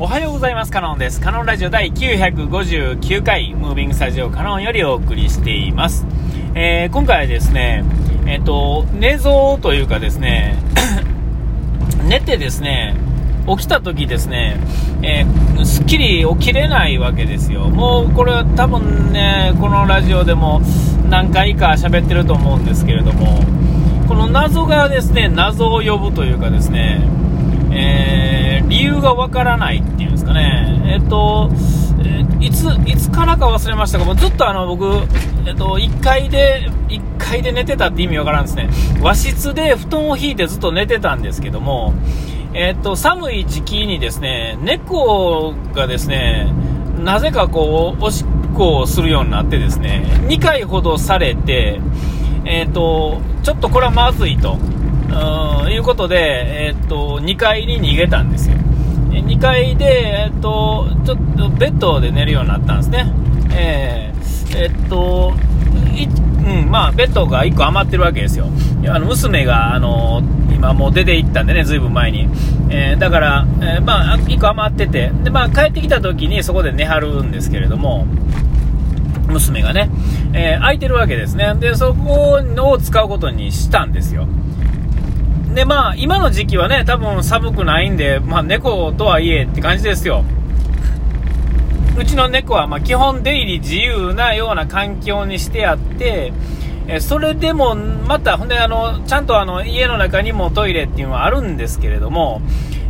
[0.00, 0.72] おはようございます。
[0.72, 1.20] カノンです。
[1.20, 6.04] カノンラジオ第959回、ムービングスタジオカノンよりお送りしています。
[6.56, 7.84] えー、今回はですね、
[8.26, 10.56] えっ、ー、と、寝相というかですね、
[12.08, 12.96] 寝てですね、
[13.46, 14.56] 起きた時ですね、
[15.02, 17.68] えー、すっきり起きれないわけですよ。
[17.68, 20.60] もうこれは多分ね、このラジオでも
[21.08, 23.44] 何回か喋ってると思うんですけれども、
[24.08, 27.00] この謎がですね、謎を呼ぶというかですね、
[28.68, 31.50] 理由がわからないっていうんですかね、えっと、
[32.00, 34.86] えー、いつ、いつからか忘れましたが、もうずっとあの、僕、
[35.46, 38.68] えっと、1階で、1階で寝てたって意味わからんですね。
[39.00, 41.94] 和室で布団を引いてずっと寝てたんですけども、
[42.54, 46.52] えっと、寒い時期にですね、猫がですね、
[47.02, 51.80] なぜかこう、おしっこをするようになってですね、2回ほどされて、
[52.44, 54.58] えっと、ちょっとこれはまずいと。
[55.14, 56.16] うん、いうことで、
[56.68, 58.56] えー、っと、2階に逃げたんですよ。
[59.10, 63.12] 2階で、えー、っと、ちょっとベッドで寝るようになったんですね。
[63.52, 65.34] えー、えー、っと、
[66.44, 68.46] うん、まあ、ベッドが1個余ってるわけですよ。
[68.88, 72.28] あの、娘が、あの、今もう出て行ったんでね、ずいぶん前に。
[72.70, 78.06] えー、だから、えー、まあ、1個余ってて、で、まあ、帰ってきた時にそこで寝はるんですけれども、
[79.28, 79.90] 娘がね、
[80.32, 81.54] えー、空いてるわけですね。
[81.58, 84.26] で、そこを使うことにしたんですよ。
[85.54, 90.24] で、まあ、今の時期はね、多分寒くないんで、まあ、猫とはいえって感じですよ。
[91.96, 96.32] うちの猫は、ま基本出入り自由なような環境にしてあって、
[96.88, 102.42] えそれでも、また、ほんで、あの、ちゃんとあの、家の中にもトイレっていうのはあるんですけれども、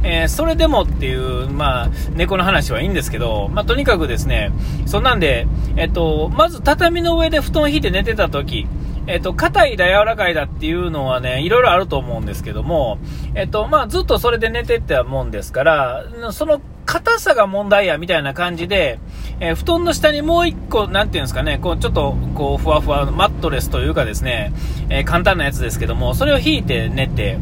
[0.03, 4.53] えー、それでもっていう、まあ、猫の話はいいんですけど、まあ、とにかくですね、
[4.87, 8.67] そんなんで、えっと、まず畳の上で布団を引いて寝てた時、
[9.07, 12.99] えっと、硬いだ、柔らかいだっていうのはね、いろいろあると思うんですけども、
[13.35, 18.99] えっと、まあ、ずっとそれで寝てってたもんですから、その硬さが問題や、みたいな感じで、
[19.41, 24.53] えー、布団の下にもう一個、なんていうんですかね、こう、ちょっと、こう、ふわふわマットレスというかですね、
[24.89, 27.39] えー、簡単なやつですけども、それを引いて寝て、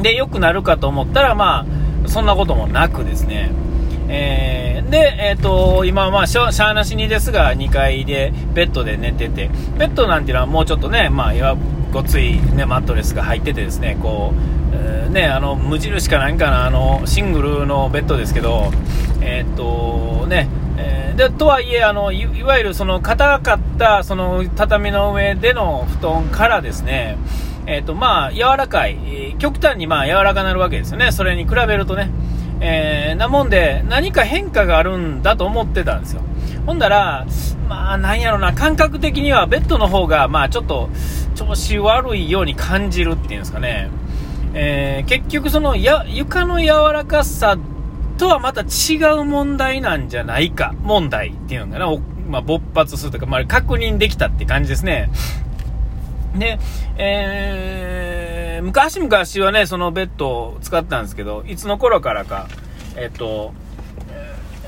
[0.00, 1.66] で、良くなるかと思ったら、ま
[2.04, 3.50] あ、そんなこともなくですね、
[4.12, 9.48] えー、で、えっ、ー、と、今はまあしゃ、しゃーなしにですが、2階でベッドで寝てて、
[9.78, 11.56] ベッドなんていうのはもうちょっとね、まあ、いわ
[11.92, 18.72] ごつい、ね、マットレスが入っててですね、こう、えー、ね、あの、無印かなんかの、あの、シングルのベッドですけど、
[19.20, 27.16] えっ、と、ね、えで、とはいえ、あの、いわゆるその硬かった、その畳の上での布団からですね、
[27.66, 31.12] えっ、と、まあ、柔らかい、極端にまあ、柔らかなるわけですよね。
[31.12, 32.10] それに比べるとね。
[32.60, 36.22] えー、なもんで、何か変化があるんだと思ってたんですよ。
[36.66, 37.26] ほんだら、
[37.68, 40.90] まあ、なんやろな、感覚的にはベッドの方が、まあ、ちょっと、
[41.34, 43.88] 調子悪いように感じるっていうんですかね。
[44.52, 47.56] えー、結局、そのや、床の柔らかさ
[48.18, 51.90] とはまた違う問題なんじゃないか、問題っていうのかな。
[52.28, 55.10] まあ、勃発するとか、まあ、確認できたって感じですね。
[56.36, 56.58] で、
[56.98, 58.19] えー
[58.60, 62.48] 昔々はね、そのベッドを使ったんですけど、いつの頃からか、
[62.96, 63.52] えっと、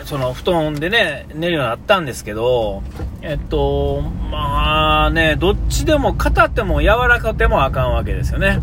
[0.04, 2.82] その布団でね、寝るようになったんですけど、
[3.22, 8.60] えっと、まあね、どっちでも硬ても柔らかくてもあかんわけですよね。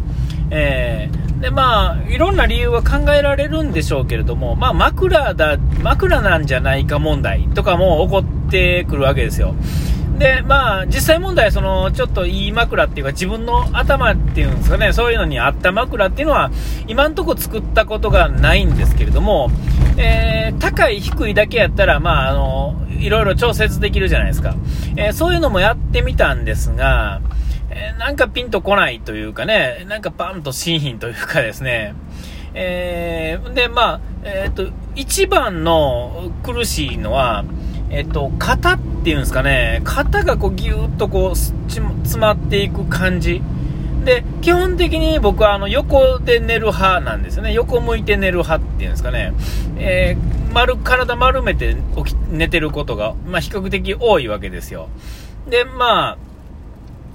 [0.52, 9.56] えー、で、まあ、いろんな理由は考えられるんでしょうけれども、まあ、枕だ、枕なんじゃないか問題とかも起こってくるわけですよ。
[10.20, 16.52] で、まあ、実際問題、その、ちょっといい枕っていうか、自分の頭っていうんですかね、そういうのに合った枕っていうのは、
[16.88, 19.50] 今んとこ作ったことがないんですけれども、
[19.98, 24.56] えー、高い、低いだけやったら、まあ、あの、いろいろ調節できるじゃないですか。
[24.98, 27.22] えー、そういうのもやってみたんですが、
[27.70, 31.96] えー、なんかピンとこないというかね、なんかパンと新品というかですね、
[32.54, 37.46] えー、で、まあ、えっ、と、一番の苦しいのは、
[37.90, 41.86] えっと、型っていうんですかね、型がこうギューッとこう詰
[42.18, 43.42] まっていく感じ。
[44.06, 47.54] で、基本的に僕はあの横で寝る派なんですよね。
[47.54, 49.34] 横向いて寝る派っていうんですかね。
[49.78, 54.90] えー、丸、体丸めて起き寝てることが、まあ、比較的多いわけですよ。
[55.50, 56.18] で、まあ、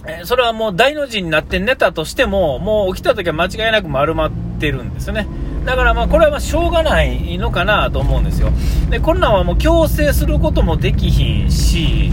[0.06, 4.30] えそれはもう大の字になって寝たとしても、もう起きた時は間違いなく丸まっ
[4.60, 5.26] てるんですよね。
[5.64, 8.50] だからまあこれはましょうがないのかなと思うんですよ。
[8.90, 12.12] で、こんなんはもう強制することもできひんし、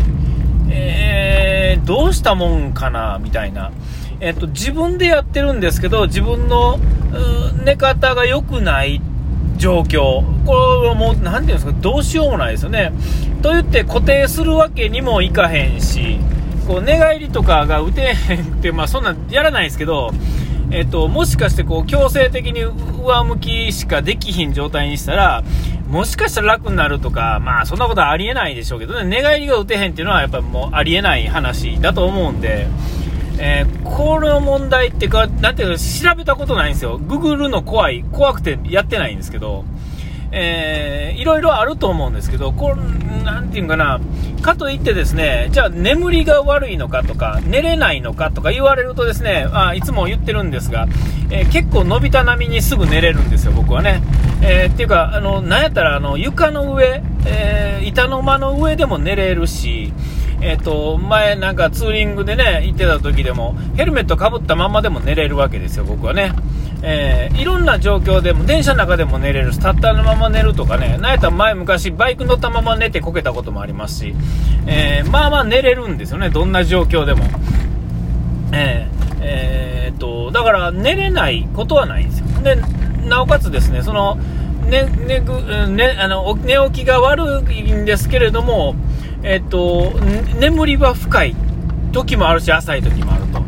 [0.69, 3.71] えー、どうしたもんかなみたいな。
[4.19, 6.79] えっと、自分でやってるんですけど、自分の
[7.65, 9.01] 寝方が良くない
[9.57, 10.23] 状況。
[10.45, 12.93] これはもう、なんていうんですか、どうしようもないですよね。
[13.41, 16.19] と言って固定するわけにもいかへんし、
[16.67, 20.11] こう寝返りとかが打てへんって、まあそんなんやらないですけど、
[20.71, 25.43] えっと、もしかしてこう強制的に上向きしかできひん状態にしたら、
[25.89, 32.67] もしかしたら楽になるとか、まあそんなことはありえないでしょうけどね、寝返りが打てへんっていうのはやっぱもうありえない話だと思うんで、
[33.37, 36.97] えー、この問題ってか、なんていうか調べたことないんですよ。
[36.97, 39.65] ググるの怖い、怖くてやってないんですけど、
[40.31, 42.75] えー、いろいろあると思うんですけど、こ、
[43.23, 43.99] なんていうかな、
[44.41, 50.87] かといってですね、じゃあ眠りが悪いのかとか、寝れないのかとか言われるとですね、あいつも言ってるんですが、
[51.29, 54.01] えー、結構伸びた波にすぐ寝れるんですよ、僕はね。
[54.41, 59.93] えー、っていうか、あの、なんやったら、あの、床の上、えー、板の間の上でも寝れるし、
[60.41, 66.33] えっ、ー、と、前なんかツーリングでね、行ってた時でも、ヘルメットかぶったままでも寝れるわけですよ、僕はね。
[66.83, 74.15] えー、いろんな状況でも、電車の中でも寝れるし、たったのまま寝るとかね、なんやったら前昔、バイク乗ったまま寝てこけたこともありますし、
[74.65, 77.23] えー、まあまあ寝れるんですよね、どんな状況でも。
[78.51, 82.25] えー、えー、っと、だから寝れないことはないんですよ。
[82.41, 82.57] で、
[83.07, 84.17] なおかつですね、その、
[84.69, 85.19] ね、ね、
[85.67, 88.75] ね、あの、寝起きが悪いんですけれども、
[89.23, 89.91] えっと、
[90.39, 91.35] 眠りは深い
[91.91, 93.41] 時もあるし、浅い時もあると。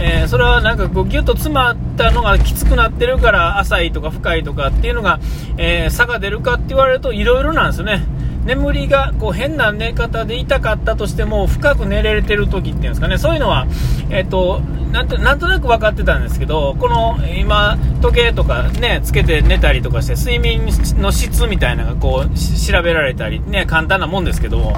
[0.00, 5.18] えー、それはなんかこうギュッと詰まったのがきつくなってるから浅いとか深いとかっていうのが、
[5.56, 8.06] えー、差が出るかって言われるといろいろなんですよね。
[8.48, 13.66] 眠りがこう変な寝方で痛かったとしても深く寝れてる時っていうんですかねそういうのは、
[14.08, 14.60] えーと、
[14.90, 20.66] なんとなんとなく分かってたんですけどこの今時計とかねつけて寝たりとかして睡眠
[20.98, 24.72] の質みたいなのがこう調べられたりね簡単なもんですけど、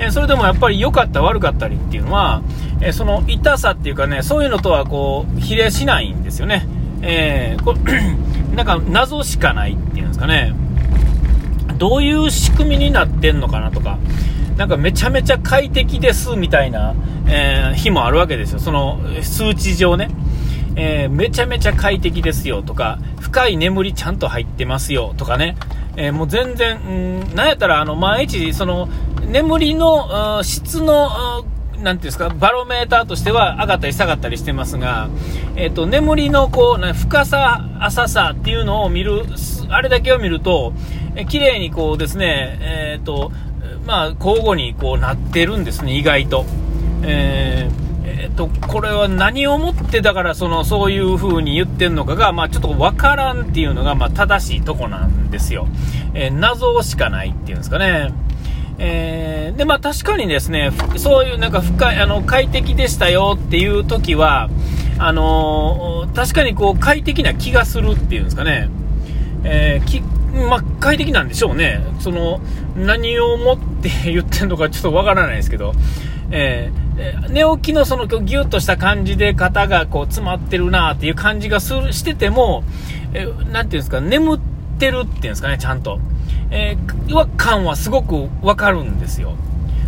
[0.00, 2.42] え、それでもやっぱり良かった悪かったりっていうのは、
[2.80, 6.66] え、その痛さっていうかねそういうのとはこう比例しないんですよね。
[7.02, 7.76] えー、こ
[8.56, 10.54] なんか謎しかないっていうんですかね。
[11.82, 13.98] どういう仕組みになってんのかなとか、
[14.56, 16.94] なんかめちゃめちゃ快適ですみたいな、
[17.26, 18.60] えー、日もあるわけですよ。
[18.60, 20.08] その数値上ね。
[20.76, 25.56] えー、めちゃめちゃ快適ですよとか、深い眠りちゃんと入ってますよとかね。
[25.96, 28.88] えー、もう全然、うん、なんやったら、あの、毎日、その、
[29.26, 31.44] 眠りの、質の、
[31.78, 35.08] なんていうんですか、バロメーターとしては上がったり下がったりしてますが、
[35.56, 39.24] えっ、ー、と、眠りのこう、深さ、浅さっていうのを見る、
[39.68, 40.72] あれだけを見ると、
[41.14, 43.32] え綺麗にこうですね、えっ、ー、と、
[43.86, 46.44] まあ、交互にこうなってるんですね、意外と。
[47.02, 55.66] えーえーと、これは何をもってだからそのそういう風に言ってるのかが、まあ、ちょっと分からんっていうのが、まあ、正しいとこなんですよ、
[56.14, 58.12] えー、謎しかないっていうんですかね、
[58.78, 64.50] えー、でまあ、確かにですねそういうなんか深いあの快適でしたよっていう時は
[64.98, 68.68] あのー、確かにこう快適な気がするっていうんですかね、
[69.44, 71.80] えーまあ、快適なんでしょうね。
[72.00, 72.40] その、
[72.76, 75.72] 何をもって言ってんのかちょっとわからないですけど、
[76.30, 82.64] えー、寝起きのそのギュッとした感じで肩がこう詰まってるなっていう感じがするしてても、
[83.12, 84.40] えー、ていうんですか、眠っ
[84.78, 86.00] てるっていうんですかね、ちゃんと。
[86.50, 89.34] えー、違和感はすごくわかるんですよ。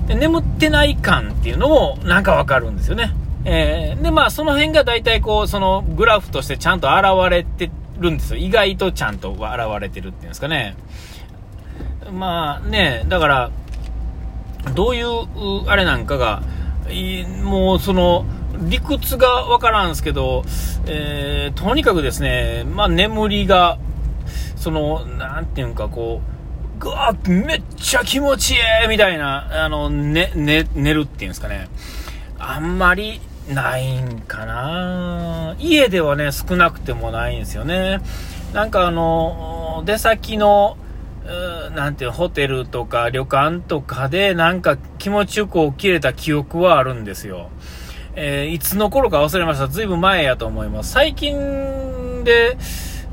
[0.07, 3.13] で眠ってない感っていうのもなんかわかるんですよね。
[3.47, 8.39] えー、で、まあ、その辺が大体こう、そのグラフとしてちゃんと現れてるんですよ。
[8.39, 9.43] 意外とちゃんと現
[9.81, 10.77] れてるっていうんですかね。
[12.13, 13.51] まあね、だから、
[14.75, 16.43] どういう、あれなんかが、
[17.43, 18.25] もうその、
[18.69, 20.45] 理屈がわからんすけど、
[20.87, 23.79] えー、とにかくですね、まあ眠りが、
[24.57, 26.21] その、なんていうかこ
[26.79, 28.55] う、ぐわめっちゃ気持ちい
[28.85, 31.69] いみたいな、あの、ね、ね、寝るっていうんですかね。
[32.39, 38.01] あんまり、ないんかな家ではね、少なくてもないんですよね。
[38.53, 40.77] なんかあの、出先の、
[41.75, 47.51] なんていうホテルとか旅館とかでなんか気持ちよく起きれた記憶はあるんですよ。
[48.17, 49.67] えー、いつの頃か忘れました。
[49.67, 50.93] ずいぶん前やと思います。
[50.93, 52.57] 最近で、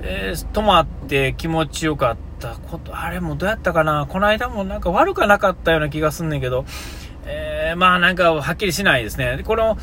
[0.02, 6.66] えー、泊まって気持ちよかったこと、あれもどうやったかなこの間もなんか悪くなかったような気がすんねんけど、
[7.26, 9.42] えー、まあなんかはっきりしないですね。
[9.44, 9.78] この、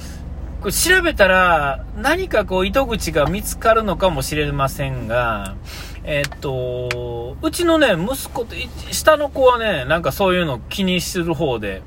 [0.61, 5.55] これ調べたら何かこう糸口が見つかるのかもしれませんが、
[6.03, 8.57] えっと、うちのね、息子って、
[8.93, 11.83] 下の子はね、なんかそういうの気にする方で、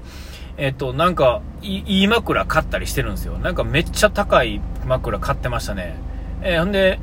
[0.57, 3.37] えっと、なんかい、いい枕買ったりしてるんですよ。
[3.39, 5.95] なんかめっちゃ高い枕買ってましたね。
[6.41, 6.99] えー、ほんで、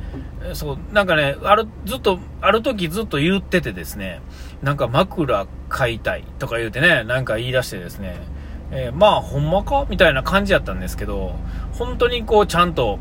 [0.53, 4.21] そう、なんかね、ある、ずっと、ある時ずっと言っててですね、
[4.63, 8.17] なんか枕買いたいとか言うてね、なんか言い出してですね、
[8.71, 9.85] えー、まあ、ほんまか？
[9.89, 11.35] みたいな感じやったんですけど、
[11.73, 12.99] 本当にこう、ちゃんと、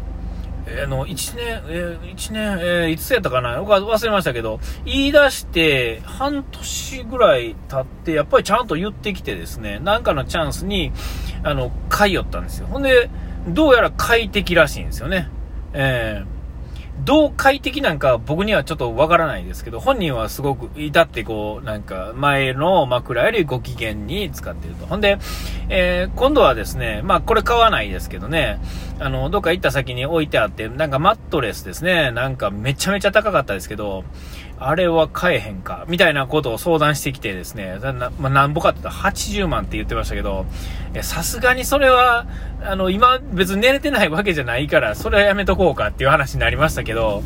[0.66, 3.62] えー、の、1年、えー、1年、えー、いつやったかな？
[3.62, 10.92] 忘れましたけど、言い出して、半年ぐらい経って、やっぱりちゃんと言ってきてですね、なんかのチャンスに、
[11.42, 12.66] あの、買いよったんですよ。
[12.66, 13.10] ほんで、
[13.48, 15.28] どうやら快適らしいんですよね。
[15.72, 16.37] えー
[17.04, 24.86] どう快適なんか僕にはちょっとわからないですけど、本人はすごく至ってこう、なんか前の枕よりご機嫌に使っていると。
[24.86, 25.18] ほんで、
[25.68, 28.60] えー、今度はですね、まあこれ買わないですけどね、
[28.98, 34.04] あの、どっか行った先に置いてあって、なんかマットレスですね、なんかめちゃめちゃ高かったですけど、
[34.60, 40.46] あれは買えへんか、みたいなことを相談してきてですね、なまあ、なんぼかって言ったら80万って言ってましたけど、
[41.02, 42.26] さすがにそれは、
[42.62, 47.22] あの、今別に寝れてないわけじゃないから、それはやめとこうかっていう話になりましたけど、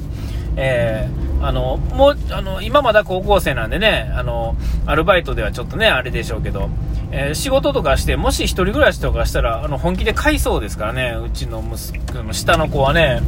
[0.57, 4.55] えー、あの、もう、あの、今まだ高校生なんでね、あの、
[4.87, 6.69] アルバイトではちょっとね、あれでしょうけど、
[7.11, 13.23] えー、仕事とかして、もし一人暮らしとかしたら、あの、本気で買いそうですからね、うちの息子の下の子はね、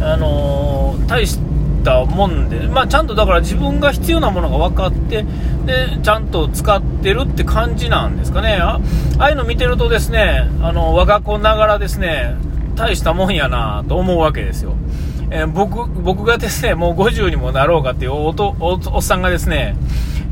[0.00, 1.38] あのー、大し
[1.82, 5.24] たもんで、まあ、ちゃんとだから自分が必要なものが分かって、
[5.66, 8.58] で、ちゃんと使ってるって感じなんですかね。
[8.60, 8.80] あ
[9.18, 12.34] あいうの見てるとですね、あの、我が子ながらですね、
[12.74, 14.74] 大したもんやなと思うわけですよ。
[15.30, 19.76] えー、僕、僕がですね、もう50にもなろうかっていうおとおおっさんがですね、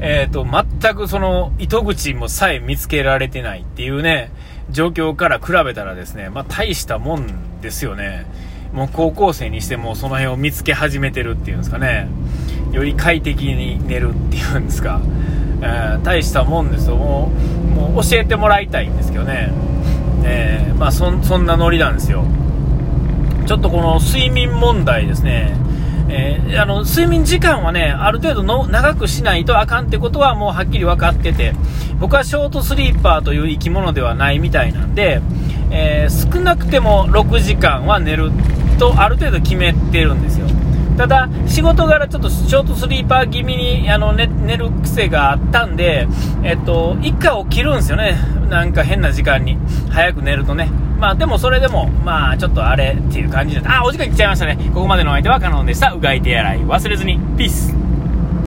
[0.01, 0.47] えっ、ー、と、
[0.81, 4.31] 全くその糸口もさえ見つけられてないっていうね、
[4.71, 8.27] 状況から比べたらですね、まあ、大したもんですよね。
[8.73, 12.09] もう高校生にしてもその辺を見つけ始めてるっていうんですかね。
[12.73, 15.01] より快適に寝るっていうんですか。
[15.61, 16.97] えー、大したもんですよ。
[16.97, 17.33] も
[17.75, 19.51] う、もう教えてもらいたいんですけどね。
[20.25, 22.25] えー、まあそ、そんなノリなんですよ。
[23.47, 25.57] ちょっとこの睡眠問題ですね。
[26.11, 31.55] えー、あの睡眠時間はね、ある程度の長くしないとあかんってことはもうはっきり分かってて、
[31.99, 35.21] 僕はショートスリーパーという生き物ではないみたいなんで、
[35.71, 38.31] えー、少なくても6時間は寝る
[38.79, 40.47] とある程度決めてるんですよ。
[40.97, 46.09] ただ、仕事柄ちょっとショートスリーパー気味にあの寝寝る癖があったんで、
[46.43, 48.19] えっと、1回起きるんですよね。
[48.49, 49.59] なんか変な時間に。
[49.91, 50.71] 早く寝るとね。
[50.99, 54.59] まあでもそれでも、まあちょっとあれっていう感じで、あ、お時間来ちゃいましたね。
[54.75, 55.93] ここまでのお相手はカノンでした。
[55.93, 57.21] うがい手洗い忘れずに。
[57.37, 57.88] ピース。